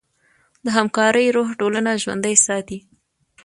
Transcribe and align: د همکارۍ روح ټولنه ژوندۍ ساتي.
د 0.65 0.67
همکارۍ 0.77 1.27
روح 1.37 1.49
ټولنه 1.59 1.91
ژوندۍ 2.03 2.35
ساتي. 2.45 2.79